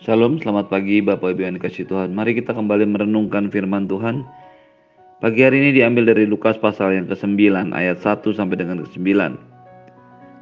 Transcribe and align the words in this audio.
Shalom, 0.00 0.40
selamat 0.40 0.72
pagi 0.72 1.04
Bapak 1.04 1.36
Ibu 1.36 1.44
yang 1.44 1.60
dikasih 1.60 1.84
Tuhan. 1.84 2.16
Mari 2.16 2.32
kita 2.32 2.56
kembali 2.56 2.88
merenungkan 2.88 3.52
firman 3.52 3.84
Tuhan. 3.84 4.24
Pagi 5.20 5.44
hari 5.44 5.60
ini 5.60 5.76
diambil 5.76 6.16
dari 6.16 6.24
Lukas 6.24 6.56
pasal 6.56 6.96
yang 6.96 7.04
ke-9 7.04 7.68
ayat 7.76 8.00
1 8.00 8.24
sampai 8.32 8.56
dengan 8.56 8.80
ke-9. 8.80 9.12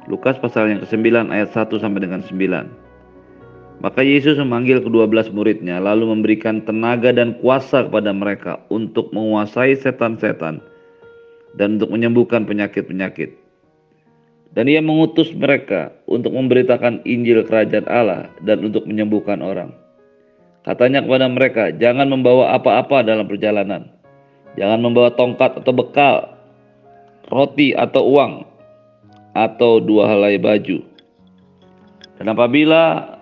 Lukas 0.07 0.39
pasal 0.39 0.71
yang 0.71 0.79
ke-9 0.87 1.27
ayat 1.27 1.51
1 1.51 1.75
sampai 1.75 1.99
dengan 1.99 2.23
9. 2.23 3.83
Maka 3.83 3.99
Yesus 3.99 4.39
memanggil 4.39 4.79
kedua 4.79 5.11
belas 5.11 5.27
muridnya 5.27 5.83
lalu 5.83 6.07
memberikan 6.07 6.63
tenaga 6.63 7.11
dan 7.11 7.35
kuasa 7.43 7.83
kepada 7.83 8.15
mereka 8.15 8.63
untuk 8.71 9.11
menguasai 9.11 9.75
setan-setan 9.75 10.63
dan 11.59 11.75
untuk 11.75 11.91
menyembuhkan 11.91 12.47
penyakit-penyakit. 12.47 13.48
Dan 14.57 14.65
ia 14.65 14.81
mengutus 14.81 15.29
mereka 15.37 15.93
untuk 16.09 16.33
memberitakan 16.33 17.05
Injil 17.05 17.45
Kerajaan 17.45 17.85
Allah 17.85 18.33
dan 18.41 18.65
untuk 18.65 18.89
menyembuhkan 18.89 19.45
orang. 19.45 19.69
Katanya 20.65 21.05
kepada 21.05 21.29
mereka, 21.29 21.63
jangan 21.77 22.09
membawa 22.09 22.57
apa-apa 22.57 23.05
dalam 23.05 23.29
perjalanan. 23.29 23.93
Jangan 24.57 24.81
membawa 24.81 25.13
tongkat 25.13 25.61
atau 25.61 25.73
bekal, 25.73 26.15
roti 27.29 27.77
atau 27.77 28.03
uang, 28.09 28.33
atau 29.37 29.77
dua 29.79 30.09
helai 30.09 30.41
baju. 30.41 30.81
Dan 32.19 32.25
apabila 32.33 33.15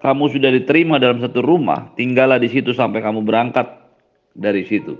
kamu 0.00 0.24
sudah 0.32 0.50
diterima 0.52 0.96
dalam 0.96 1.20
satu 1.20 1.44
rumah, 1.44 1.92
tinggallah 1.98 2.40
di 2.40 2.48
situ 2.48 2.72
sampai 2.72 3.04
kamu 3.04 3.24
berangkat 3.24 3.68
dari 4.36 4.64
situ. 4.64 4.96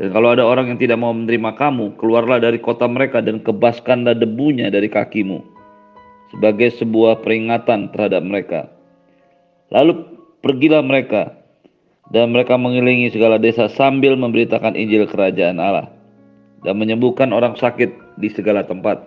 Dan 0.00 0.16
kalau 0.16 0.32
ada 0.32 0.48
orang 0.48 0.72
yang 0.72 0.80
tidak 0.80 0.96
mau 0.96 1.12
menerima 1.12 1.60
kamu, 1.60 2.00
keluarlah 2.00 2.40
dari 2.40 2.56
kota 2.56 2.88
mereka 2.88 3.20
dan 3.20 3.44
kebaskanlah 3.44 4.16
debunya 4.16 4.72
dari 4.72 4.88
kakimu 4.88 5.44
sebagai 6.32 6.72
sebuah 6.80 7.20
peringatan 7.20 7.92
terhadap 7.92 8.24
mereka. 8.24 8.72
Lalu 9.68 10.08
pergilah 10.40 10.80
mereka 10.80 11.36
dan 12.08 12.32
mereka 12.32 12.56
mengelilingi 12.56 13.12
segala 13.12 13.36
desa 13.36 13.68
sambil 13.68 14.16
memberitakan 14.16 14.72
Injil 14.72 15.04
Kerajaan 15.04 15.60
Allah 15.60 15.92
dan 16.64 16.80
menyembuhkan 16.80 17.28
orang 17.36 17.60
sakit 17.60 18.16
di 18.16 18.32
segala 18.32 18.64
tempat. 18.64 19.04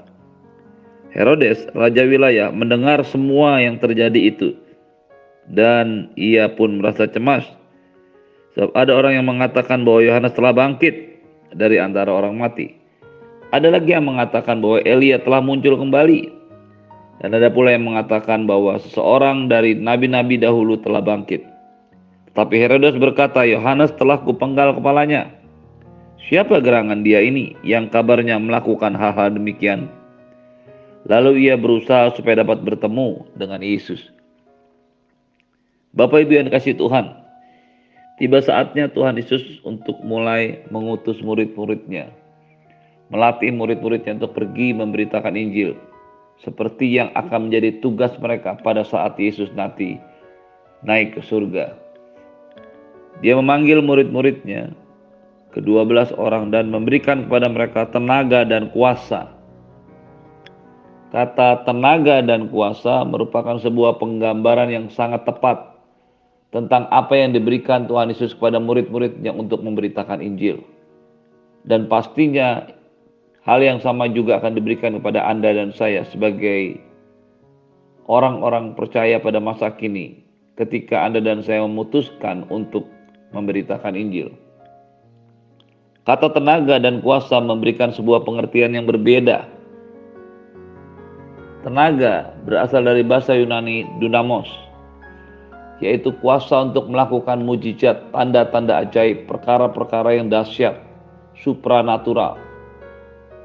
Herodes, 1.10 1.66
raja 1.74 2.06
wilayah, 2.06 2.54
mendengar 2.54 3.02
semua 3.02 3.58
yang 3.58 3.82
terjadi 3.82 4.30
itu 4.30 4.54
dan 5.50 6.14
ia 6.16 6.48
pun 6.54 6.80
merasa 6.80 7.10
cemas 7.10 7.44
Sebab 8.54 8.72
ada 8.78 8.94
orang 8.94 9.18
yang 9.18 9.26
mengatakan 9.26 9.82
bahwa 9.82 10.06
Yohanes 10.06 10.34
telah 10.38 10.54
bangkit 10.54 10.94
dari 11.58 11.82
antara 11.82 12.14
orang 12.14 12.38
mati. 12.38 12.74
Ada 13.54 13.70
lagi 13.70 13.94
yang 13.94 14.10
mengatakan 14.10 14.62
bahwa 14.62 14.82
Elia 14.86 15.22
telah 15.22 15.42
muncul 15.42 15.78
kembali. 15.78 16.42
Dan 17.22 17.38
ada 17.38 17.50
pula 17.54 17.74
yang 17.74 17.86
mengatakan 17.86 18.50
bahwa 18.50 18.78
seseorang 18.82 19.48
dari 19.48 19.78
nabi-nabi 19.78 20.42
dahulu 20.42 20.78
telah 20.82 21.00
bangkit. 21.00 21.46
Tapi 22.34 22.58
Herodes 22.58 22.98
berkata, 22.98 23.46
Yohanes 23.46 23.94
telah 23.96 24.18
kupenggal 24.26 24.74
kepalanya. 24.78 25.30
Siapa 26.18 26.58
gerangan 26.66 27.06
dia 27.06 27.22
ini 27.22 27.54
yang 27.62 27.94
kabarnya 27.94 28.42
melakukan 28.42 28.98
hal-hal 28.98 29.38
demikian? 29.38 29.86
Lalu 31.06 31.48
ia 31.48 31.56
berusaha 31.60 32.10
supaya 32.18 32.42
dapat 32.42 32.66
bertemu 32.66 33.28
dengan 33.38 33.62
Yesus. 33.62 34.10
Bapak 35.94 36.26
Ibu 36.26 36.32
yang 36.42 36.46
dikasih 36.50 36.74
Tuhan, 36.74 37.23
Tiba 38.22 38.38
saatnya 38.46 38.94
Tuhan 38.94 39.18
Yesus 39.18 39.42
untuk 39.66 39.98
mulai 40.06 40.62
mengutus 40.70 41.18
murid-muridnya. 41.26 42.14
Melatih 43.10 43.50
murid-muridnya 43.50 44.22
untuk 44.22 44.38
pergi 44.38 44.70
memberitakan 44.70 45.34
Injil. 45.34 45.74
Seperti 46.46 46.94
yang 46.94 47.10
akan 47.18 47.50
menjadi 47.50 47.82
tugas 47.82 48.14
mereka 48.22 48.54
pada 48.62 48.86
saat 48.86 49.18
Yesus 49.18 49.50
nanti 49.58 49.98
naik 50.86 51.18
ke 51.18 51.22
surga. 51.26 51.74
Dia 53.26 53.34
memanggil 53.34 53.82
murid-muridnya, 53.82 54.74
kedua 55.50 55.82
belas 55.82 56.14
orang 56.14 56.54
dan 56.54 56.70
memberikan 56.70 57.26
kepada 57.26 57.50
mereka 57.50 57.90
tenaga 57.90 58.46
dan 58.46 58.70
kuasa. 58.70 59.34
Kata 61.10 61.66
tenaga 61.66 62.22
dan 62.22 62.50
kuasa 62.50 63.06
merupakan 63.06 63.58
sebuah 63.62 63.98
penggambaran 64.02 64.70
yang 64.70 64.90
sangat 64.90 65.26
tepat 65.26 65.73
tentang 66.54 66.86
apa 66.94 67.18
yang 67.18 67.34
diberikan 67.34 67.90
Tuhan 67.90 68.14
Yesus 68.14 68.38
kepada 68.38 68.62
murid-muridnya 68.62 69.34
untuk 69.34 69.66
memberitakan 69.66 70.22
Injil. 70.22 70.62
Dan 71.66 71.90
pastinya 71.90 72.70
hal 73.42 73.60
yang 73.66 73.82
sama 73.82 74.06
juga 74.14 74.38
akan 74.38 74.54
diberikan 74.54 74.94
kepada 75.02 75.26
Anda 75.26 75.50
dan 75.50 75.74
saya 75.74 76.06
sebagai 76.14 76.78
orang-orang 78.06 78.78
percaya 78.78 79.18
pada 79.18 79.42
masa 79.42 79.74
kini 79.74 80.22
ketika 80.54 81.02
Anda 81.02 81.26
dan 81.26 81.42
saya 81.42 81.66
memutuskan 81.66 82.46
untuk 82.54 82.86
memberitakan 83.34 83.98
Injil. 83.98 84.30
Kata 86.06 86.30
tenaga 86.30 86.78
dan 86.78 87.02
kuasa 87.02 87.42
memberikan 87.42 87.90
sebuah 87.96 88.28
pengertian 88.28 88.78
yang 88.78 88.86
berbeda. 88.86 89.50
Tenaga 91.64 92.36
berasal 92.44 92.84
dari 92.84 93.08
bahasa 93.08 93.32
Yunani 93.34 93.88
dunamos 94.04 94.73
yaitu 95.82 96.14
kuasa 96.22 96.70
untuk 96.70 96.90
melakukan 96.92 97.42
mujizat, 97.42 98.14
tanda-tanda 98.14 98.86
ajaib, 98.86 99.26
perkara-perkara 99.26 100.20
yang 100.20 100.30
dahsyat, 100.30 100.78
supranatural. 101.40 102.38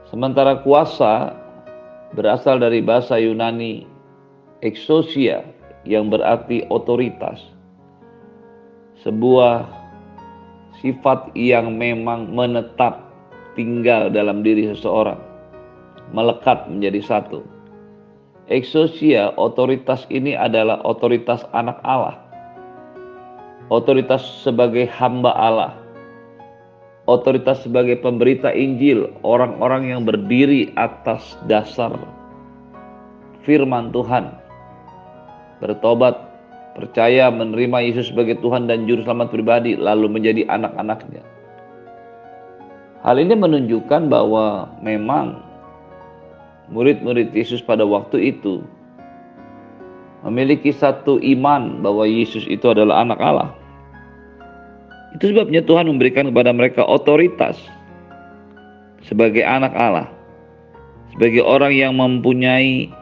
Sementara 0.09 0.61
kuasa 0.61 1.37
berasal 2.17 2.61
dari 2.61 2.81
bahasa 2.81 3.21
Yunani 3.21 3.85
exousia 4.65 5.45
yang 5.85 6.09
berarti 6.09 6.65
otoritas. 6.69 7.41
Sebuah 9.05 9.69
sifat 10.83 11.33
yang 11.39 11.79
memang 11.79 12.35
menetap 12.35 13.09
tinggal 13.55 14.11
dalam 14.11 14.43
diri 14.43 14.71
seseorang, 14.71 15.19
melekat 16.15 16.67
menjadi 16.71 17.03
satu. 17.03 17.58
Exousia, 18.49 19.37
otoritas 19.37 20.09
ini 20.09 20.33
adalah 20.33 20.81
otoritas 20.81 21.45
anak 21.53 21.77
Allah. 21.85 22.17
Otoritas 23.69 24.25
sebagai 24.41 24.89
hamba 24.89 25.37
Allah, 25.37 25.77
otoritas 27.05 27.61
sebagai 27.61 28.01
pemberita 28.01 28.49
Injil, 28.49 29.13
orang-orang 29.21 29.93
yang 29.93 30.09
berdiri 30.09 30.73
atas 30.81 31.37
dasar 31.45 31.93
firman 33.49 33.89
Tuhan, 33.93 34.29
bertobat, 35.65 36.17
percaya 36.77 37.33
menerima 37.33 37.93
Yesus 37.93 38.13
sebagai 38.13 38.37
Tuhan 38.45 38.69
dan 38.69 38.85
Juru 38.85 39.09
Selamat 39.09 39.33
pribadi, 39.33 39.73
lalu 39.73 40.13
menjadi 40.13 40.45
anak-anaknya. 40.53 41.25
Hal 43.01 43.17
ini 43.17 43.33
menunjukkan 43.33 44.13
bahwa 44.13 44.69
memang 44.85 45.48
murid-murid 46.69 47.33
Yesus 47.33 47.65
pada 47.65 47.85
waktu 47.85 48.37
itu 48.37 48.65
memiliki 50.27 50.75
satu 50.75 51.23
iman 51.23 51.81
bahwa 51.81 52.05
Yesus 52.05 52.45
itu 52.51 52.67
adalah 52.69 53.07
anak 53.07 53.19
Allah. 53.23 53.51
Itu 55.17 55.33
sebabnya 55.33 55.65
Tuhan 55.65 55.89
memberikan 55.89 56.29
kepada 56.29 56.53
mereka 56.53 56.85
otoritas 56.85 57.57
sebagai 59.07 59.41
anak 59.41 59.73
Allah, 59.73 60.09
sebagai 61.17 61.41
orang 61.41 61.73
yang 61.73 61.97
mempunyai 61.97 62.93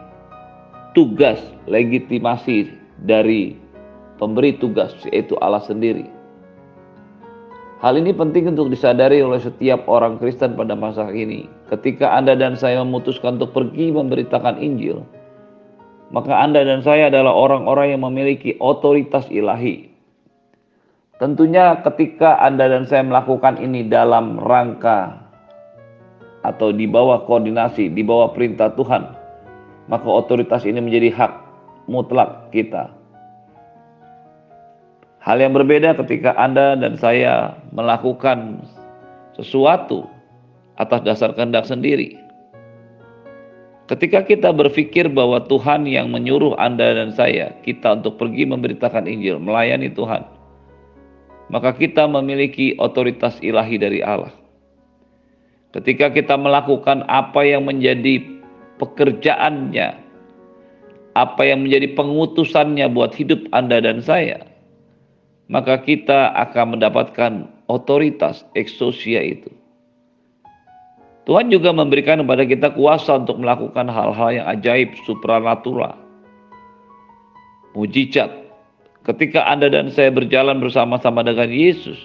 tugas 0.95 1.41
legitimasi 1.67 2.71
dari 3.03 3.59
pemberi 4.23 4.55
tugas 4.57 4.95
yaitu 5.11 5.35
Allah 5.43 5.61
sendiri. 5.67 6.16
Hal 7.85 8.01
ini 8.01 8.17
penting 8.17 8.57
untuk 8.57 8.73
disadari 8.73 9.21
oleh 9.21 9.37
setiap 9.37 9.85
orang 9.85 10.17
Kristen 10.17 10.57
pada 10.57 10.73
masa 10.73 11.13
ini. 11.13 11.45
Ketika 11.69 12.17
Anda 12.17 12.33
dan 12.33 12.57
saya 12.57 12.81
memutuskan 12.81 13.37
untuk 13.37 13.53
pergi 13.53 13.93
memberitakan 13.93 14.57
Injil, 14.59 15.05
maka 16.09 16.41
Anda 16.41 16.65
dan 16.65 16.81
saya 16.81 17.13
adalah 17.13 17.37
orang-orang 17.37 17.93
yang 17.93 18.03
memiliki 18.09 18.57
otoritas 18.65 19.29
ilahi 19.29 19.97
Tentunya 21.17 21.81
ketika 21.81 22.37
Anda 22.45 22.69
dan 22.69 22.85
saya 22.85 23.01
melakukan 23.01 23.57
ini 23.57 23.89
dalam 23.89 24.37
rangka 24.37 25.25
atau 26.45 26.77
di 26.77 26.85
bawah 26.85 27.25
koordinasi, 27.25 27.89
di 27.89 28.05
bawah 28.05 28.37
perintah 28.37 28.69
Tuhan, 28.77 29.17
maka 29.89 30.09
otoritas 30.13 30.69
ini 30.69 30.77
menjadi 30.77 31.09
hak 31.17 31.33
mutlak 31.89 32.53
kita. 32.53 32.93
Hal 35.27 35.43
yang 35.43 35.59
berbeda 35.59 35.99
ketika 35.99 36.39
Anda 36.39 36.79
dan 36.79 36.95
saya 37.03 37.59
melakukan 37.75 38.63
sesuatu 39.35 40.07
atas 40.79 41.03
dasar 41.03 41.35
kehendak 41.35 41.67
sendiri. 41.67 42.15
Ketika 43.91 44.23
kita 44.23 44.55
berpikir 44.55 45.11
bahwa 45.11 45.43
Tuhan 45.51 45.83
yang 45.83 46.15
menyuruh 46.15 46.55
Anda 46.63 46.95
dan 46.95 47.11
saya, 47.11 47.51
kita 47.67 47.99
untuk 48.03 48.23
pergi 48.23 48.47
memberitakan 48.47 49.11
Injil, 49.11 49.43
melayani 49.43 49.91
Tuhan, 49.91 50.23
maka 51.51 51.75
kita 51.75 52.07
memiliki 52.07 52.79
otoritas 52.79 53.39
ilahi 53.43 53.83
dari 53.83 54.07
Allah. 54.07 54.31
Ketika 55.75 56.15
kita 56.15 56.39
melakukan 56.39 57.03
apa 57.11 57.43
yang 57.43 57.67
menjadi 57.67 58.23
pekerjaannya, 58.79 59.91
apa 61.19 61.43
yang 61.43 61.67
menjadi 61.67 61.99
pengutusannya 61.99 62.87
buat 62.95 63.11
hidup 63.11 63.43
Anda 63.51 63.83
dan 63.83 64.03
saya, 64.03 64.56
maka 65.47 65.79
kita 65.83 66.35
akan 66.35 66.79
mendapatkan 66.79 67.47
otoritas 67.71 68.43
eksosia 68.59 69.23
itu. 69.23 69.51
Tuhan 71.27 71.51
juga 71.51 71.75
memberikan 71.75 72.23
kepada 72.23 72.47
kita 72.47 72.69
kuasa 72.79 73.19
untuk 73.19 73.43
melakukan 73.43 73.91
hal-hal 73.91 74.31
yang 74.31 74.47
ajaib, 74.47 74.95
supranatural, 75.03 75.99
mujizat. 77.75 78.31
Ketika 79.03 79.43
Anda 79.47 79.71
dan 79.71 79.91
saya 79.91 80.15
berjalan 80.15 80.63
bersama-sama 80.63 81.27
dengan 81.27 81.51
Yesus, 81.51 81.99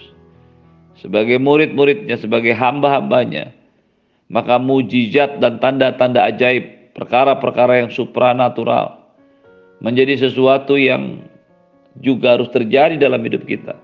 sebagai 0.97 1.37
murid-muridnya, 1.37 2.17
sebagai 2.17 2.53
hamba-hambanya, 2.57 3.53
maka 4.29 4.57
mujizat 4.57 5.37
dan 5.37 5.61
tanda-tanda 5.61 6.25
ajaib, 6.29 6.93
perkara-perkara 6.97 7.85
yang 7.85 7.89
supranatural, 7.93 9.01
menjadi 9.85 10.17
sesuatu 10.29 10.77
yang 10.77 11.25
juga 11.99 12.39
harus 12.39 12.47
terjadi 12.55 12.95
dalam 12.95 13.19
hidup 13.19 13.43
kita. 13.43 13.75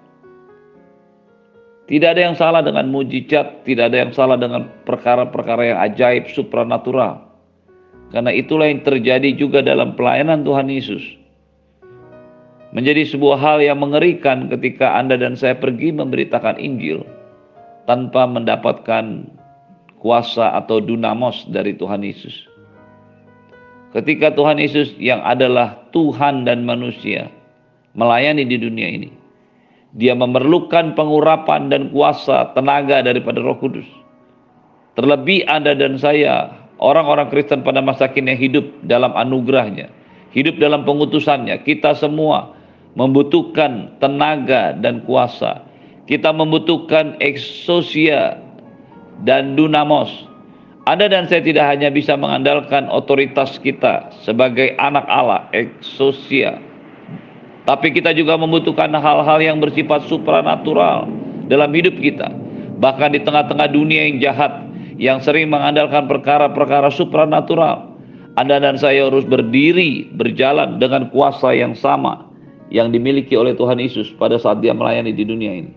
Tidak 1.87 2.07
ada 2.07 2.21
yang 2.31 2.35
salah 2.35 2.59
dengan 2.59 2.91
mujizat, 2.91 3.63
tidak 3.63 3.91
ada 3.91 3.97
yang 4.07 4.11
salah 4.11 4.35
dengan 4.35 4.67
perkara-perkara 4.83 5.71
yang 5.71 5.79
ajaib, 5.87 6.27
supranatural. 6.35 7.27
Karena 8.11 8.31
itulah 8.31 8.67
yang 8.67 8.83
terjadi 8.83 9.35
juga 9.35 9.63
dalam 9.63 9.95
pelayanan 9.95 10.43
Tuhan 10.43 10.67
Yesus. 10.67 11.03
Menjadi 12.75 13.07
sebuah 13.07 13.39
hal 13.39 13.57
yang 13.63 13.79
mengerikan 13.79 14.51
ketika 14.51 14.99
Anda 14.99 15.15
dan 15.15 15.39
saya 15.39 15.55
pergi 15.55 15.95
memberitakan 15.95 16.59
Injil 16.59 17.07
tanpa 17.87 18.27
mendapatkan 18.27 19.31
kuasa 20.03 20.59
atau 20.59 20.83
dunamos 20.83 21.47
dari 21.47 21.71
Tuhan 21.71 22.03
Yesus. 22.03 22.35
Ketika 23.95 24.35
Tuhan 24.35 24.59
Yesus 24.59 24.91
yang 24.99 25.23
adalah 25.23 25.87
Tuhan 25.95 26.43
dan 26.43 26.67
manusia 26.67 27.31
melayani 27.97 28.45
di 28.45 28.55
dunia 28.61 28.87
ini, 28.87 29.09
dia 29.97 30.13
memerlukan 30.13 30.93
pengurapan 30.93 31.73
dan 31.73 31.89
kuasa 31.89 32.53
tenaga 32.53 33.01
daripada 33.01 33.41
Roh 33.41 33.57
Kudus. 33.57 33.89
Terlebih 34.93 35.45
Anda 35.49 35.73
dan 35.73 35.97
saya, 35.97 36.53
orang-orang 36.77 37.29
Kristen 37.33 37.65
pada 37.65 37.81
masa 37.81 38.09
kini 38.09 38.37
hidup 38.37 38.65
dalam 38.85 39.13
anugerahnya, 39.17 39.89
hidup 40.33 40.57
dalam 40.61 40.85
pengutusannya. 40.85 41.61
Kita 41.65 41.97
semua 41.97 42.53
membutuhkan 42.97 43.93
tenaga 44.01 44.73
dan 44.77 45.05
kuasa. 45.05 45.61
Kita 46.09 46.33
membutuhkan 46.33 47.17
eksosia 47.21 48.41
dan 49.21 49.53
dunamos. 49.53 50.09
Anda 50.87 51.11
dan 51.11 51.27
saya 51.27 51.43
tidak 51.43 51.67
hanya 51.67 51.91
bisa 51.91 52.15
mengandalkan 52.15 52.87
otoritas 52.87 53.59
kita 53.59 54.07
sebagai 54.23 54.71
anak 54.79 55.03
Allah, 55.11 55.43
eksosia, 55.51 56.57
tapi 57.67 57.91
kita 57.91 58.15
juga 58.15 58.39
membutuhkan 58.39 58.95
hal-hal 58.95 59.39
yang 59.43 59.59
bersifat 59.59 60.07
supranatural 60.07 61.11
dalam 61.51 61.67
hidup 61.75 61.99
kita. 61.99 62.31
Bahkan 62.79 63.11
di 63.11 63.19
tengah-tengah 63.27 63.67
dunia 63.75 64.07
yang 64.07 64.23
jahat, 64.23 64.63
yang 64.95 65.19
sering 65.19 65.51
mengandalkan 65.51 66.07
perkara-perkara 66.07 66.87
supranatural. 66.87 67.91
Anda 68.39 68.63
dan 68.63 68.79
saya 68.79 69.11
harus 69.11 69.27
berdiri, 69.27 70.07
berjalan 70.15 70.79
dengan 70.79 71.11
kuasa 71.11 71.51
yang 71.51 71.75
sama 71.75 72.31
yang 72.71 72.93
dimiliki 72.95 73.35
oleh 73.35 73.51
Tuhan 73.57 73.83
Yesus 73.83 74.15
pada 74.15 74.39
saat 74.39 74.63
dia 74.63 74.71
melayani 74.71 75.11
di 75.11 75.27
dunia 75.27 75.51
ini. 75.59 75.71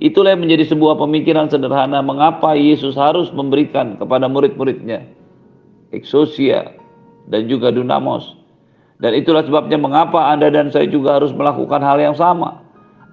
Itulah 0.00 0.32
yang 0.32 0.46
menjadi 0.46 0.72
sebuah 0.72 0.96
pemikiran 0.96 1.52
sederhana 1.52 2.00
mengapa 2.00 2.56
Yesus 2.56 2.96
harus 2.96 3.28
memberikan 3.30 4.00
kepada 4.00 4.24
murid-muridnya 4.24 5.04
eksosia 5.92 6.74
dan 7.28 7.46
juga 7.46 7.70
dunamos 7.70 8.43
dan 9.02 9.10
itulah 9.14 9.42
sebabnya 9.42 9.74
mengapa 9.74 10.30
Anda 10.30 10.54
dan 10.54 10.70
saya 10.70 10.86
juga 10.86 11.18
harus 11.18 11.34
melakukan 11.34 11.82
hal 11.82 11.98
yang 11.98 12.14
sama. 12.14 12.62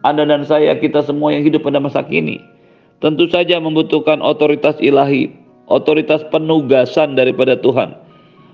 Anda 0.06 0.26
dan 0.26 0.46
saya, 0.46 0.78
kita 0.78 1.06
semua 1.06 1.34
yang 1.34 1.46
hidup 1.46 1.66
pada 1.66 1.78
masa 1.78 2.02
kini, 2.06 2.42
tentu 3.02 3.30
saja 3.30 3.58
membutuhkan 3.62 4.22
otoritas 4.22 4.78
ilahi, 4.82 5.30
otoritas 5.70 6.26
penugasan 6.30 7.14
daripada 7.14 7.58
Tuhan. 7.58 7.98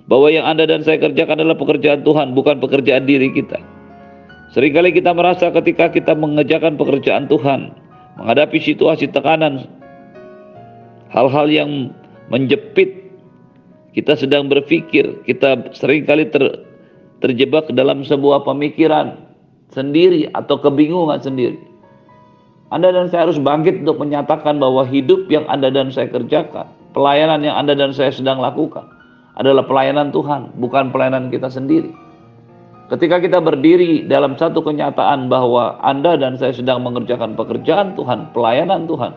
Bahwa 0.07 0.31
yang 0.31 0.47
Anda 0.47 0.63
dan 0.67 0.87
saya 0.87 1.03
kerjakan 1.03 1.43
adalah 1.43 1.59
pekerjaan 1.59 2.03
Tuhan, 2.07 2.31
bukan 2.31 2.63
pekerjaan 2.63 3.03
diri 3.03 3.27
kita. 3.31 3.59
Seringkali 4.55 4.95
kita 4.95 5.11
merasa 5.11 5.51
ketika 5.51 5.91
kita 5.91 6.15
mengerjakan 6.15 6.79
pekerjaan 6.79 7.27
Tuhan, 7.27 7.75
menghadapi 8.15 8.55
situasi 8.63 9.11
tekanan, 9.11 9.67
hal-hal 11.11 11.47
yang 11.51 11.91
menjepit, 12.31 13.11
kita 13.91 14.15
sedang 14.15 14.47
berpikir, 14.47 15.27
kita 15.27 15.75
sering 15.75 16.07
kali 16.07 16.27
ter, 16.31 16.66
terjebak 17.19 17.69
dalam 17.73 18.05
sebuah 18.05 18.45
pemikiran 18.45 19.17
sendiri 19.73 20.29
atau 20.33 20.61
kebingungan 20.61 21.19
sendiri. 21.21 21.59
Anda 22.67 22.91
dan 22.91 23.07
saya 23.07 23.31
harus 23.31 23.39
bangkit 23.39 23.87
untuk 23.87 24.03
menyatakan 24.03 24.59
bahwa 24.59 24.83
hidup 24.83 25.31
yang 25.31 25.47
Anda 25.47 25.71
dan 25.71 25.87
saya 25.87 26.11
kerjakan, 26.11 26.67
pelayanan 26.91 27.39
yang 27.39 27.55
Anda 27.55 27.79
dan 27.79 27.95
saya 27.95 28.11
sedang 28.11 28.43
lakukan 28.43 28.83
adalah 29.39 29.63
pelayanan 29.63 30.11
Tuhan, 30.11 30.51
bukan 30.59 30.91
pelayanan 30.91 31.31
kita 31.31 31.47
sendiri. 31.47 31.93
Ketika 32.87 33.19
kita 33.19 33.39
berdiri 33.43 34.07
dalam 34.07 34.35
satu 34.39 34.63
kenyataan 34.63 35.27
bahwa 35.27 35.79
Anda 35.83 36.15
dan 36.19 36.39
saya 36.39 36.55
sedang 36.55 36.83
mengerjakan 36.83 37.35
pekerjaan 37.35 37.95
Tuhan, 37.95 38.31
pelayanan 38.31 38.87
Tuhan, 38.87 39.11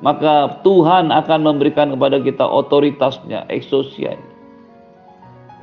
maka 0.00 0.60
Tuhan 0.64 1.12
akan 1.12 1.40
memberikan 1.44 1.92
kepada 1.92 2.20
kita 2.24 2.44
otoritasnya, 2.44 3.48
eksosianya 3.52 4.29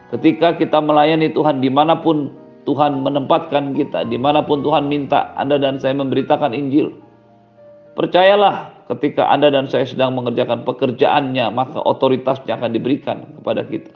Ketika 0.07 0.56
kita 0.56 0.80
melayani 0.80 1.31
Tuhan 1.36 1.59
di 1.59 1.68
mana 1.68 2.00
pun 2.00 2.31
Tuhan 2.68 3.00
menempatkan 3.00 3.71
kita, 3.75 4.07
di 4.12 4.19
mana 4.19 4.44
pun 4.44 4.59
Tuhan 4.59 4.92
minta 4.92 5.31
Anda 5.39 5.56
dan 5.56 5.80
saya 5.80 5.95
memberitakan 5.95 6.51
Injil. 6.51 6.92
Percayalah 7.95 8.88
ketika 8.92 9.31
Anda 9.31 9.51
dan 9.51 9.71
saya 9.71 9.88
sedang 9.88 10.15
mengerjakan 10.15 10.68
pekerjaannya, 10.68 11.48
maka 11.51 11.80
otoritasnya 11.80 12.59
akan 12.59 12.71
diberikan 12.75 13.24
kepada 13.39 13.63
kita. 13.63 13.95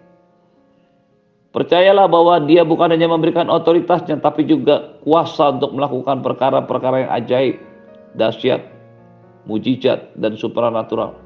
Percayalah 1.52 2.08
bahwa 2.08 2.40
dia 2.48 2.64
bukan 2.64 2.96
hanya 2.96 3.12
memberikan 3.12 3.52
otoritasnya, 3.52 4.24
tapi 4.24 4.48
juga 4.48 4.96
kuasa 5.04 5.52
untuk 5.52 5.76
melakukan 5.76 6.24
perkara-perkara 6.24 7.08
yang 7.08 7.12
ajaib, 7.12 7.56
dahsyat, 8.16 8.64
mujizat, 9.52 10.16
dan 10.16 10.40
supranatural. 10.40 11.20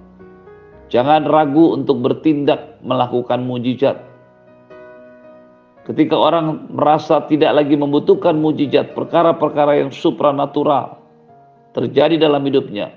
Jangan 0.90 1.30
ragu 1.30 1.78
untuk 1.78 2.02
bertindak 2.02 2.82
melakukan 2.82 3.46
mujizat, 3.46 4.02
Ketika 5.86 6.18
orang 6.18 6.66
merasa 6.74 7.22
tidak 7.30 7.62
lagi 7.62 7.78
membutuhkan 7.78 8.34
mujizat, 8.42 8.98
perkara-perkara 8.98 9.86
yang 9.86 9.94
supranatural 9.94 10.98
terjadi 11.78 12.18
dalam 12.18 12.42
hidupnya, 12.42 12.90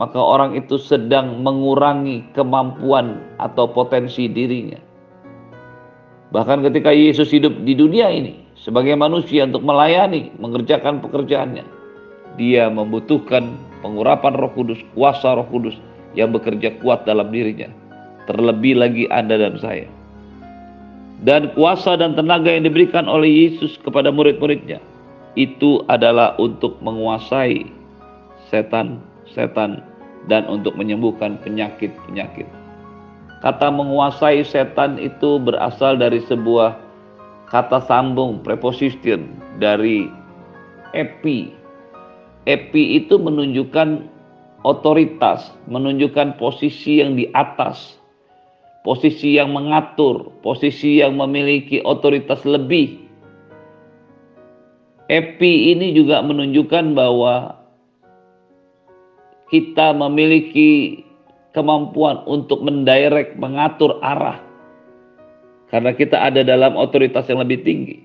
maka 0.00 0.16
orang 0.16 0.56
itu 0.56 0.80
sedang 0.80 1.44
mengurangi 1.44 2.24
kemampuan 2.32 3.20
atau 3.36 3.68
potensi 3.68 4.24
dirinya. 4.24 4.80
Bahkan 6.32 6.64
ketika 6.64 6.96
Yesus 6.96 7.28
hidup 7.28 7.60
di 7.60 7.76
dunia 7.76 8.08
ini 8.08 8.48
sebagai 8.56 8.96
manusia 8.96 9.44
untuk 9.44 9.60
melayani, 9.60 10.32
mengerjakan 10.40 11.04
pekerjaannya, 11.04 11.68
dia 12.40 12.72
membutuhkan 12.72 13.52
pengurapan 13.84 14.32
Roh 14.32 14.50
Kudus, 14.56 14.80
kuasa 14.96 15.36
Roh 15.36 15.44
Kudus 15.52 15.76
yang 16.16 16.32
bekerja 16.32 16.72
kuat 16.80 17.04
dalam 17.04 17.28
dirinya. 17.28 17.68
Terlebih 18.24 18.80
lagi 18.80 19.04
Anda 19.12 19.36
dan 19.36 19.60
saya 19.60 20.03
dan 21.22 21.54
kuasa 21.54 21.94
dan 21.94 22.18
tenaga 22.18 22.50
yang 22.50 22.66
diberikan 22.66 23.06
oleh 23.06 23.30
Yesus 23.30 23.78
kepada 23.86 24.10
murid-muridnya 24.10 24.82
itu 25.38 25.82
adalah 25.86 26.34
untuk 26.42 26.78
menguasai 26.82 27.70
setan-setan 28.50 29.82
dan 30.26 30.42
untuk 30.50 30.74
menyembuhkan 30.74 31.38
penyakit-penyakit. 31.42 32.46
Kata 33.44 33.68
menguasai 33.68 34.40
setan 34.46 34.96
itu 34.96 35.36
berasal 35.36 36.00
dari 36.00 36.24
sebuah 36.24 36.80
kata 37.52 37.84
sambung 37.84 38.40
preposition 38.40 39.28
dari 39.60 40.08
epi. 40.96 41.52
Epi 42.48 42.82
itu 43.04 43.20
menunjukkan 43.20 44.08
otoritas, 44.64 45.52
menunjukkan 45.68 46.40
posisi 46.40 47.04
yang 47.04 47.20
di 47.20 47.28
atas 47.36 48.00
posisi 48.84 49.40
yang 49.40 49.56
mengatur, 49.56 50.28
posisi 50.44 51.00
yang 51.00 51.16
memiliki 51.16 51.80
otoritas 51.82 52.44
lebih. 52.44 53.00
Epi 55.08 55.72
ini 55.72 55.96
juga 55.96 56.20
menunjukkan 56.20 56.92
bahwa 56.92 57.64
kita 59.48 59.96
memiliki 59.96 61.00
kemampuan 61.56 62.20
untuk 62.28 62.60
mendirect, 62.60 63.40
mengatur 63.40 63.96
arah. 64.04 64.40
Karena 65.72 65.90
kita 65.96 66.20
ada 66.20 66.44
dalam 66.44 66.76
otoritas 66.76 67.24
yang 67.26 67.40
lebih 67.40 67.64
tinggi. 67.64 68.04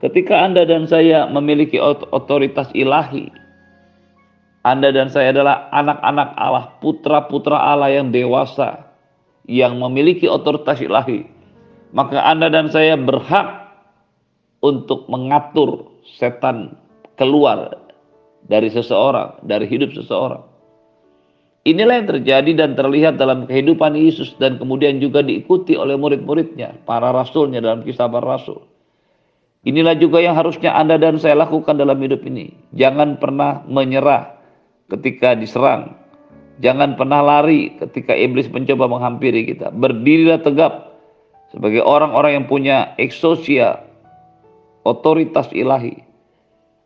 Ketika 0.00 0.44
Anda 0.44 0.68
dan 0.68 0.84
saya 0.84 1.28
memiliki 1.28 1.80
otoritas 2.12 2.68
ilahi, 2.76 3.32
Anda 4.64 4.92
dan 4.92 5.08
saya 5.08 5.32
adalah 5.32 5.68
anak-anak 5.72 6.28
Allah, 6.36 6.66
putra-putra 6.80 7.56
Allah 7.56 7.88
yang 7.88 8.12
dewasa, 8.12 8.93
yang 9.44 9.76
memiliki 9.80 10.28
otoritas 10.28 10.80
ilahi, 10.80 11.28
maka 11.92 12.20
Anda 12.24 12.48
dan 12.48 12.72
saya 12.72 12.96
berhak 12.96 13.64
untuk 14.64 15.04
mengatur 15.12 15.92
setan 16.16 16.72
keluar 17.20 17.76
dari 18.48 18.72
seseorang, 18.72 19.40
dari 19.44 19.68
hidup 19.68 19.92
seseorang. 19.92 20.40
Inilah 21.64 22.04
yang 22.04 22.08
terjadi 22.12 22.50
dan 22.60 22.70
terlihat 22.76 23.16
dalam 23.16 23.48
kehidupan 23.48 23.96
Yesus 23.96 24.36
dan 24.36 24.60
kemudian 24.60 25.00
juga 25.00 25.24
diikuti 25.24 25.80
oleh 25.80 25.96
murid-muridnya, 25.96 26.84
para 26.84 27.08
rasulnya 27.08 27.64
dalam 27.64 27.80
kisah 27.80 28.04
para 28.04 28.36
rasul. 28.36 28.68
Inilah 29.64 29.96
juga 29.96 30.20
yang 30.20 30.36
harusnya 30.36 30.76
Anda 30.76 31.00
dan 31.00 31.16
saya 31.16 31.40
lakukan 31.40 31.80
dalam 31.80 31.96
hidup 32.04 32.20
ini. 32.28 32.52
Jangan 32.76 33.16
pernah 33.16 33.64
menyerah 33.64 34.36
ketika 34.92 35.32
diserang. 35.32 36.03
Jangan 36.62 36.94
pernah 36.94 37.18
lari 37.18 37.74
ketika 37.82 38.14
iblis 38.14 38.46
mencoba 38.46 38.86
menghampiri 38.86 39.50
kita. 39.50 39.74
Berdirilah 39.74 40.38
tegap 40.38 40.94
sebagai 41.50 41.82
orang-orang 41.82 42.42
yang 42.42 42.46
punya 42.46 42.94
eksosia, 42.98 43.82
otoritas 44.86 45.50
ilahi. 45.50 45.98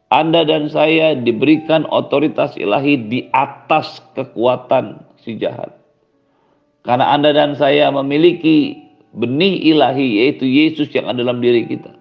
Anda 0.08 0.48
dan 0.48 0.72
saya 0.72 1.12
diberikan 1.20 1.84
otoritas 1.92 2.56
ilahi 2.56 2.96
di 3.12 3.28
atas 3.37 4.00
kekuatan 4.16 5.04
si 5.20 5.37
jahat. 5.37 5.68
Karena 6.88 7.12
Anda 7.12 7.37
dan 7.37 7.52
saya 7.52 7.92
memiliki 7.92 8.88
benih 9.12 9.76
ilahi 9.76 10.25
yaitu 10.25 10.48
Yesus 10.48 10.88
yang 10.96 11.12
ada 11.12 11.20
dalam 11.20 11.44
diri 11.44 11.68
kita. 11.68 11.92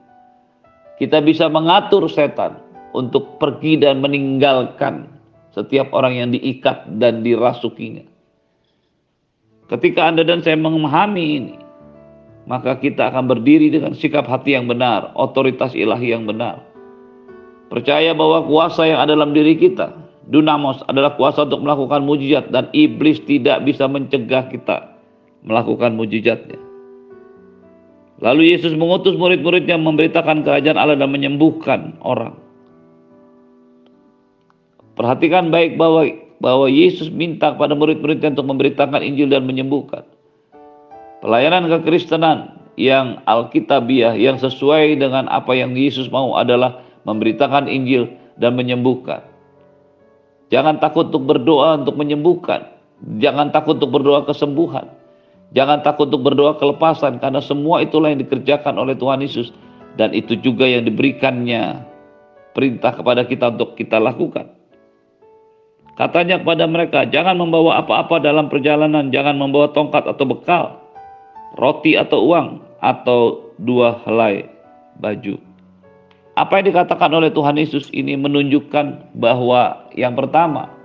Kita 1.03 1.19
bisa 1.19 1.51
mengatur 1.51 2.07
setan 2.07 2.63
untuk 2.95 3.35
pergi 3.43 3.75
dan 3.83 3.99
meninggalkan 3.99 5.16
setiap 5.57 5.89
orang 5.89 6.13
yang 6.13 6.29
diikat 6.29 6.85
dan 7.01 7.25
dirasukinya. 7.25 8.05
Ketika 9.73 10.05
Anda 10.05 10.21
dan 10.21 10.45
saya 10.45 10.53
memahami 10.53 11.25
ini, 11.41 11.55
maka 12.45 12.77
kita 12.77 13.09
akan 13.09 13.25
berdiri 13.25 13.73
dengan 13.73 13.97
sikap 13.97 14.29
hati 14.29 14.53
yang 14.53 14.69
benar, 14.69 15.11
otoritas 15.17 15.73
ilahi 15.73 16.13
yang 16.13 16.29
benar. 16.29 16.61
Percaya 17.67 18.15
bahwa 18.15 18.47
kuasa 18.47 18.87
yang 18.87 19.01
ada 19.03 19.17
dalam 19.17 19.35
diri 19.35 19.59
kita, 19.59 19.91
dunamos 20.31 20.79
adalah 20.87 21.17
kuasa 21.19 21.43
untuk 21.43 21.65
melakukan 21.65 22.05
mujizat 22.05 22.47
dan 22.53 22.71
iblis 22.71 23.19
tidak 23.27 23.65
bisa 23.67 23.89
mencegah 23.89 24.47
kita 24.47 24.95
melakukan 25.43 25.99
mujizatnya. 25.99 26.59
Lalu 28.23 28.55
Yesus 28.55 28.71
mengutus 28.73 29.19
murid-muridnya 29.19 29.75
memberitakan 29.77 30.47
kerajaan 30.47 30.79
Allah 30.79 30.95
dan 30.95 31.11
menyembuhkan 31.11 31.99
orang. 32.01 32.46
Perhatikan 34.97 35.53
baik 35.53 35.77
bahwa 35.77 36.09
bahwa 36.41 36.65
Yesus 36.69 37.09
minta 37.13 37.53
kepada 37.53 37.73
murid-muridnya 37.73 38.33
untuk 38.33 38.49
memberitakan 38.49 39.01
Injil 39.01 39.29
dan 39.29 39.45
menyembuhkan. 39.45 40.05
Pelayanan 41.21 41.69
kekristenan 41.69 42.57
yang 42.77 43.21
alkitabiah 43.25 44.13
yang 44.13 44.37
sesuai 44.37 45.01
dengan 45.01 45.25
apa 45.29 45.53
yang 45.57 45.73
Yesus 45.73 46.09
mau 46.13 46.37
adalah 46.37 46.81
memberitakan 47.09 47.65
Injil 47.65 48.09
dan 48.37 48.53
menyembuhkan. 48.53 49.25
Jangan 50.53 50.77
takut 50.77 51.09
untuk 51.09 51.25
berdoa 51.25 51.81
untuk 51.81 51.97
menyembuhkan. 51.97 52.69
Jangan 53.21 53.53
takut 53.53 53.81
untuk 53.81 54.01
berdoa 54.01 54.25
kesembuhan. 54.25 54.89
Jangan 55.53 55.81
takut 55.81 56.09
untuk 56.09 56.33
berdoa 56.33 56.57
kelepasan 56.57 57.21
karena 57.21 57.39
semua 57.39 57.81
itulah 57.81 58.13
yang 58.13 58.21
dikerjakan 58.21 58.77
oleh 58.77 58.97
Tuhan 58.97 59.21
Yesus 59.25 59.53
dan 59.95 60.13
itu 60.13 60.37
juga 60.37 60.67
yang 60.69 60.85
diberikannya 60.85 61.81
perintah 62.51 62.93
kepada 62.93 63.25
kita 63.25 63.53
untuk 63.53 63.77
kita 63.77 63.97
lakukan. 63.97 64.56
Katanya 65.97 66.37
kepada 66.37 66.69
mereka, 66.69 67.09
jangan 67.09 67.41
membawa 67.41 67.81
apa-apa 67.81 68.21
dalam 68.21 68.53
perjalanan, 68.53 69.09
jangan 69.09 69.41
membawa 69.41 69.73
tongkat 69.73 70.05
atau 70.05 70.25
bekal, 70.29 70.63
roti 71.57 71.97
atau 71.97 72.21
uang, 72.21 72.61
atau 72.85 73.49
dua 73.57 73.97
helai 74.05 74.45
baju. 75.01 75.41
Apa 76.37 76.61
yang 76.61 76.69
dikatakan 76.69 77.09
oleh 77.17 77.33
Tuhan 77.33 77.57
Yesus 77.57 77.89
ini 77.97 78.13
menunjukkan 78.13 79.17
bahwa 79.17 79.89
yang 79.97 80.13
pertama, 80.13 80.77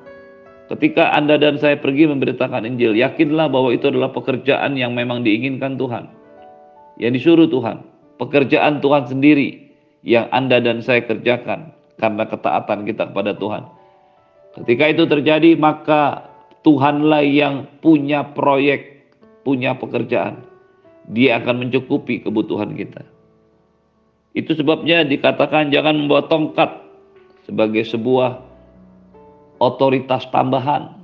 Ketika 0.73 1.12
Anda 1.12 1.37
dan 1.37 1.61
saya 1.61 1.76
pergi 1.76 2.09
memberitakan 2.09 2.64
Injil, 2.64 2.97
yakinlah 2.97 3.52
bahwa 3.52 3.76
itu 3.76 3.92
adalah 3.92 4.09
pekerjaan 4.09 4.73
yang 4.73 4.97
memang 4.97 5.21
diinginkan 5.21 5.76
Tuhan. 5.76 6.09
Yang 6.97 7.12
disuruh 7.21 7.45
Tuhan. 7.45 7.85
Pekerjaan 8.16 8.81
Tuhan 8.81 9.04
sendiri 9.04 9.69
yang 10.00 10.33
Anda 10.33 10.64
dan 10.64 10.81
saya 10.81 11.04
kerjakan 11.04 11.76
karena 12.00 12.25
ketaatan 12.25 12.88
kita 12.88 13.12
kepada 13.12 13.37
Tuhan. 13.37 13.69
Ketika 14.52 14.85
itu 14.92 15.04
terjadi, 15.09 15.56
maka 15.56 16.28
Tuhanlah 16.62 17.26
yang 17.26 17.66
punya 17.82 18.23
proyek, 18.23 19.11
punya 19.42 19.75
pekerjaan. 19.75 20.47
Dia 21.11 21.42
akan 21.42 21.66
mencukupi 21.66 22.23
kebutuhan 22.23 22.78
kita. 22.78 23.02
Itu 24.32 24.54
sebabnya 24.54 25.02
dikatakan 25.02 25.75
jangan 25.75 26.06
membawa 26.06 26.30
tongkat 26.30 26.71
sebagai 27.44 27.82
sebuah 27.85 28.40
otoritas 29.59 30.25
tambahan. 30.30 30.94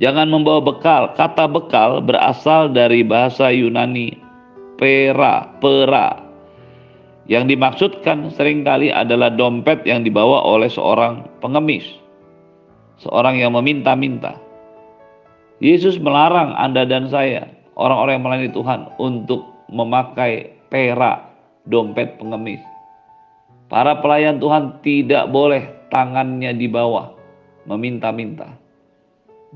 Jangan 0.00 0.30
membawa 0.32 0.62
bekal. 0.64 1.12
Kata 1.12 1.50
bekal 1.50 2.00
berasal 2.00 2.72
dari 2.72 3.04
bahasa 3.04 3.52
Yunani 3.52 4.16
pera, 4.80 5.46
pera. 5.60 6.16
Yang 7.28 7.54
dimaksudkan 7.54 8.32
sering 8.34 8.64
kali 8.64 8.88
adalah 8.90 9.30
dompet 9.30 9.84
yang 9.84 10.02
dibawa 10.02 10.42
oleh 10.42 10.66
seorang 10.66 11.28
pengemis. 11.38 12.01
Seorang 13.02 13.42
yang 13.42 13.58
meminta-minta. 13.58 14.38
Yesus 15.58 15.98
melarang 15.98 16.54
Anda 16.54 16.86
dan 16.86 17.10
saya, 17.10 17.50
orang-orang 17.74 18.18
yang 18.18 18.24
melayani 18.26 18.50
Tuhan, 18.54 18.80
untuk 18.98 19.42
memakai 19.70 20.54
pera, 20.70 21.26
dompet 21.66 22.18
pengemis. 22.18 22.62
Para 23.66 23.98
pelayan 23.98 24.38
Tuhan 24.38 24.82
tidak 24.84 25.32
boleh 25.32 25.64
tangannya 25.88 26.54
di 26.54 26.66
bawah 26.68 27.14
meminta-minta. 27.66 28.54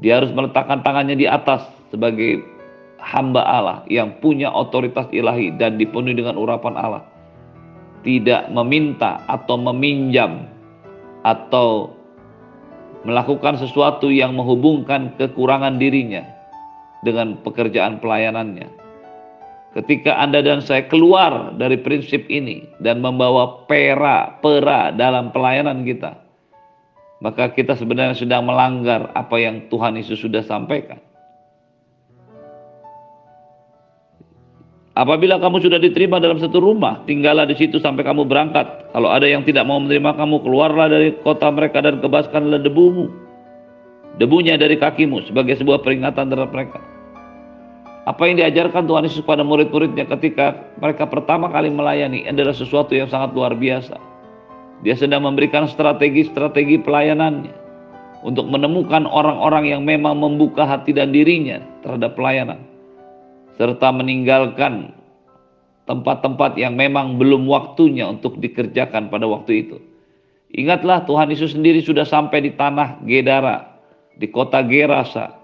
Dia 0.00 0.20
harus 0.20 0.32
meletakkan 0.32 0.84
tangannya 0.84 1.16
di 1.16 1.26
atas 1.28 1.64
sebagai 1.88 2.44
hamba 3.00 3.42
Allah 3.44 3.78
yang 3.88 4.16
punya 4.20 4.52
otoritas 4.52 5.08
ilahi 5.12 5.56
dan 5.56 5.80
dipenuhi 5.80 6.16
dengan 6.16 6.36
urapan 6.36 6.74
Allah. 6.76 7.04
Tidak 8.04 8.52
meminta 8.54 9.24
atau 9.26 9.56
meminjam 9.58 10.46
atau 11.26 11.95
melakukan 13.06 13.56
sesuatu 13.62 14.10
yang 14.10 14.34
menghubungkan 14.34 15.14
kekurangan 15.14 15.78
dirinya 15.78 16.26
dengan 17.06 17.38
pekerjaan 17.46 18.02
pelayanannya. 18.02 18.66
Ketika 19.78 20.16
Anda 20.18 20.40
dan 20.40 20.64
saya 20.64 20.88
keluar 20.88 21.54
dari 21.54 21.76
prinsip 21.78 22.26
ini 22.32 22.64
dan 22.80 23.04
membawa 23.04 23.68
pera, 23.68 24.40
pera 24.40 24.90
dalam 24.90 25.30
pelayanan 25.30 25.84
kita, 25.84 26.16
maka 27.20 27.52
kita 27.52 27.76
sebenarnya 27.76 28.16
sedang 28.16 28.48
melanggar 28.48 29.12
apa 29.12 29.36
yang 29.36 29.68
Tuhan 29.68 30.00
Yesus 30.00 30.20
sudah 30.20 30.42
sampaikan. 30.42 31.00
Apabila 34.96 35.36
kamu 35.36 35.60
sudah 35.60 35.76
diterima 35.76 36.16
dalam 36.16 36.40
satu 36.40 36.56
rumah, 36.56 37.04
tinggallah 37.04 37.44
di 37.44 37.52
situ 37.52 37.76
sampai 37.76 38.00
kamu 38.00 38.24
berangkat. 38.24 38.96
Kalau 38.96 39.12
ada 39.12 39.28
yang 39.28 39.44
tidak 39.44 39.68
mau 39.68 39.76
menerima 39.76 40.16
kamu, 40.16 40.40
keluarlah 40.40 40.88
dari 40.88 41.12
kota 41.20 41.52
mereka 41.52 41.84
dan 41.84 42.00
kebaskanlah 42.00 42.64
debumu. 42.64 43.12
Debunya 44.16 44.56
dari 44.56 44.80
kakimu 44.80 45.28
sebagai 45.28 45.60
sebuah 45.60 45.84
peringatan 45.84 46.32
terhadap 46.32 46.48
mereka. 46.48 46.80
Apa 48.08 48.24
yang 48.24 48.40
diajarkan 48.40 48.88
Tuhan 48.88 49.04
Yesus 49.04 49.20
pada 49.20 49.44
murid-muridnya 49.44 50.08
ketika 50.16 50.56
mereka 50.80 51.04
pertama 51.04 51.52
kali 51.52 51.68
melayani 51.68 52.24
adalah 52.24 52.56
sesuatu 52.56 52.96
yang 52.96 53.12
sangat 53.12 53.36
luar 53.36 53.52
biasa. 53.52 54.00
Dia 54.80 54.96
sedang 54.96 55.28
memberikan 55.28 55.68
strategi-strategi 55.68 56.80
pelayanannya 56.80 57.52
untuk 58.24 58.48
menemukan 58.50 59.04
orang-orang 59.04 59.70
yang 59.70 59.82
memang 59.86 60.16
membuka 60.18 60.64
hati 60.64 60.90
dan 60.96 61.12
dirinya 61.14 61.62
terhadap 61.84 62.18
pelayanan, 62.18 62.62
serta 63.56 63.88
meninggalkan 63.92 64.92
tempat-tempat 65.88 66.60
yang 66.60 66.76
memang 66.76 67.16
belum 67.16 67.48
waktunya 67.48 68.04
untuk 68.10 68.36
dikerjakan 68.42 69.08
pada 69.08 69.24
waktu 69.24 69.66
itu. 69.66 69.76
Ingatlah 70.54 71.02
Tuhan 71.08 71.30
Yesus 71.32 71.54
sendiri 71.58 71.82
sudah 71.82 72.06
sampai 72.06 72.46
di 72.46 72.50
tanah 72.54 73.02
Gedara, 73.02 73.66
di 74.14 74.30
kota 74.30 74.62
Gerasa, 74.62 75.34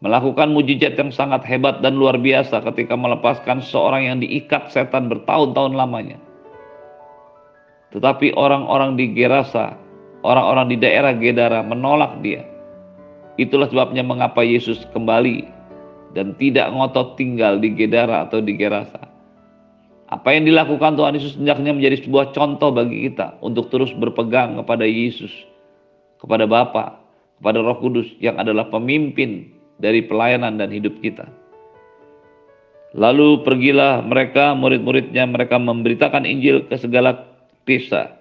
melakukan 0.00 0.54
mujizat 0.54 0.96
yang 0.96 1.10
sangat 1.10 1.42
hebat 1.46 1.82
dan 1.82 1.98
luar 1.98 2.16
biasa 2.18 2.62
ketika 2.72 2.94
melepaskan 2.94 3.60
seorang 3.60 4.06
yang 4.06 4.18
diikat 4.22 4.70
setan 4.70 5.10
bertahun-tahun 5.10 5.74
lamanya. 5.74 6.18
Tetapi 7.90 8.38
orang-orang 8.38 8.94
di 8.94 9.10
Gerasa, 9.12 9.74
orang-orang 10.22 10.70
di 10.70 10.76
daerah 10.78 11.14
Gedara 11.14 11.60
menolak 11.66 12.22
dia. 12.22 12.46
Itulah 13.34 13.66
sebabnya 13.66 14.06
mengapa 14.06 14.46
Yesus 14.46 14.86
kembali 14.94 15.59
dan 16.14 16.34
tidak 16.36 16.70
ngotot 16.74 17.14
tinggal 17.14 17.58
di 17.58 17.70
Gedara 17.74 18.26
atau 18.26 18.42
di 18.42 18.54
Gerasa. 18.58 19.10
Apa 20.10 20.34
yang 20.34 20.42
dilakukan 20.42 20.98
Tuhan 20.98 21.14
Yesus 21.14 21.38
sejaknya 21.38 21.70
menjadi 21.70 22.02
sebuah 22.02 22.34
contoh 22.34 22.74
bagi 22.74 23.06
kita 23.06 23.38
untuk 23.46 23.70
terus 23.70 23.94
berpegang 23.94 24.58
kepada 24.58 24.82
Yesus, 24.82 25.30
kepada 26.18 26.50
Bapa, 26.50 26.98
kepada 27.38 27.62
Roh 27.62 27.78
Kudus 27.78 28.10
yang 28.18 28.34
adalah 28.42 28.66
pemimpin 28.66 29.54
dari 29.78 30.02
pelayanan 30.02 30.58
dan 30.58 30.74
hidup 30.74 30.98
kita. 30.98 31.30
Lalu 32.90 33.46
pergilah 33.46 34.02
mereka, 34.02 34.50
murid-muridnya, 34.58 35.22
mereka 35.30 35.62
memberitakan 35.62 36.26
Injil 36.26 36.66
ke 36.66 36.74
segala 36.74 37.22
desa 37.62 38.18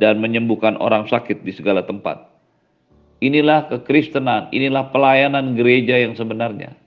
dan 0.00 0.16
menyembuhkan 0.16 0.80
orang 0.80 1.04
sakit 1.04 1.44
di 1.44 1.52
segala 1.52 1.84
tempat. 1.84 2.24
Inilah 3.20 3.68
kekristenan, 3.68 4.48
inilah 4.48 4.88
pelayanan 4.88 5.54
gereja 5.54 6.00
yang 6.00 6.16
sebenarnya. 6.16 6.81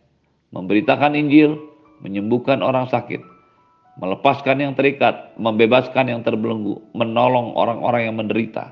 Memberitakan 0.56 1.20
Injil, 1.20 1.60
menyembuhkan 2.00 2.64
orang 2.64 2.88
sakit, 2.88 3.20
melepaskan 4.00 4.64
yang 4.64 4.72
terikat, 4.72 5.36
membebaskan 5.36 6.08
yang 6.08 6.24
terbelenggu, 6.24 6.80
menolong 6.96 7.52
orang-orang 7.60 8.08
yang 8.08 8.16
menderita. 8.16 8.72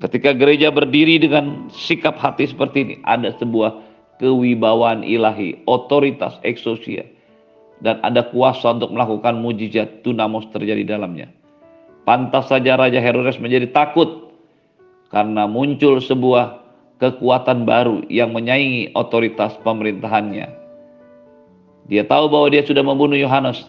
Ketika 0.00 0.32
gereja 0.32 0.72
berdiri 0.72 1.20
dengan 1.20 1.68
sikap 1.68 2.16
hati 2.16 2.48
seperti 2.48 2.78
ini, 2.88 2.96
ada 3.04 3.36
sebuah 3.36 3.84
kewibawaan 4.16 5.04
ilahi, 5.04 5.60
otoritas 5.68 6.40
eksosia, 6.40 7.04
dan 7.84 8.00
ada 8.00 8.24
kuasa 8.32 8.72
untuk 8.72 8.96
melakukan 8.96 9.36
mujizat 9.44 10.00
tunamos 10.00 10.48
terjadi 10.56 10.96
dalamnya. 10.96 11.28
Pantas 12.08 12.48
saja 12.48 12.80
Raja 12.80 13.00
Herodes 13.00 13.36
menjadi 13.36 13.68
takut 13.72 14.32
karena 15.12 15.44
muncul 15.44 16.00
sebuah 16.00 16.64
kekuatan 16.96 17.68
baru 17.68 18.04
yang 18.08 18.32
menyaingi 18.32 18.96
otoritas 18.96 19.56
pemerintahannya. 19.60 20.63
Dia 21.84 22.04
tahu 22.08 22.32
bahwa 22.32 22.48
dia 22.48 22.64
sudah 22.64 22.80
membunuh 22.80 23.16
Yohanes, 23.16 23.68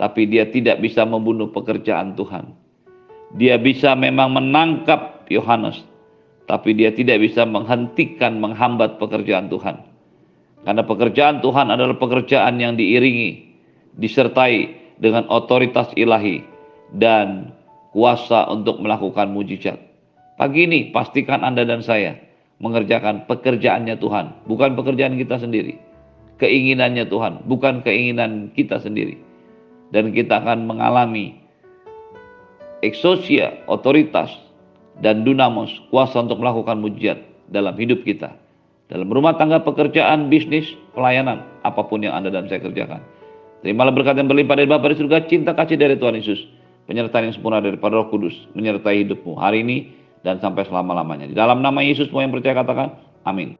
tapi 0.00 0.24
dia 0.24 0.48
tidak 0.48 0.80
bisa 0.80 1.04
membunuh 1.04 1.52
pekerjaan 1.52 2.16
Tuhan. 2.16 2.56
Dia 3.36 3.60
bisa 3.60 3.92
memang 3.92 4.32
menangkap 4.32 5.28
Yohanes, 5.28 5.84
tapi 6.48 6.72
dia 6.72 6.94
tidak 6.94 7.20
bisa 7.20 7.44
menghentikan, 7.44 8.40
menghambat 8.40 8.96
pekerjaan 8.96 9.52
Tuhan. 9.52 9.76
Karena 10.64 10.82
pekerjaan 10.84 11.44
Tuhan 11.44 11.68
adalah 11.68 12.00
pekerjaan 12.00 12.56
yang 12.56 12.80
diiringi, 12.80 13.52
disertai 14.00 14.72
dengan 14.96 15.28
otoritas 15.28 15.92
ilahi 16.00 16.40
dan 16.96 17.52
kuasa 17.92 18.48
untuk 18.48 18.80
melakukan 18.80 19.28
mujizat. 19.28 19.76
Pagi 20.34 20.66
ini 20.66 20.90
pastikan 20.90 21.44
Anda 21.44 21.68
dan 21.68 21.84
saya 21.84 22.16
mengerjakan 22.58 23.28
pekerjaannya 23.28 24.00
Tuhan, 24.00 24.48
bukan 24.48 24.72
pekerjaan 24.74 25.20
kita 25.20 25.36
sendiri. 25.36 25.76
Keinginannya 26.42 27.06
Tuhan, 27.06 27.46
bukan 27.46 27.86
keinginan 27.86 28.50
kita 28.58 28.82
sendiri. 28.82 29.14
Dan 29.94 30.10
kita 30.10 30.42
akan 30.42 30.66
mengalami 30.66 31.38
eksosia, 32.82 33.54
otoritas, 33.70 34.30
dan 34.98 35.22
dunamos, 35.22 35.70
kuasa 35.90 36.22
untuk 36.22 36.42
melakukan 36.42 36.78
mujizat 36.82 37.18
dalam 37.50 37.74
hidup 37.78 38.02
kita. 38.02 38.34
Dalam 38.90 39.08
rumah 39.08 39.34
tangga, 39.34 39.64
pekerjaan, 39.64 40.28
bisnis, 40.28 40.68
pelayanan, 40.92 41.42
apa 41.64 41.82
pun 41.88 42.04
yang 42.04 42.14
Anda 42.14 42.28
dan 42.28 42.46
saya 42.46 42.60
kerjakan. 42.60 43.00
Terimalah 43.64 43.96
berkat 43.96 44.20
yang 44.20 44.28
berlimpah 44.28 44.60
dari 44.60 44.68
Bapa 44.68 44.92
di 44.92 45.00
surga, 45.00 45.24
cinta 45.24 45.56
kasih 45.56 45.80
dari 45.80 45.96
Tuhan 45.96 46.20
Yesus, 46.20 46.44
penyertaan 46.84 47.32
yang 47.32 47.34
sempurna 47.34 47.64
daripada 47.64 47.96
Roh 47.96 48.12
Kudus, 48.12 48.36
menyertai 48.52 49.08
hidupmu 49.08 49.40
hari 49.40 49.64
ini 49.64 49.88
dan 50.20 50.36
sampai 50.44 50.68
selama-lamanya. 50.68 51.32
Di 51.32 51.36
dalam 51.36 51.64
nama 51.64 51.80
Yesus, 51.80 52.12
semua 52.12 52.28
yang 52.28 52.32
percaya 52.36 52.60
katakan, 52.60 52.92
amin. 53.24 53.56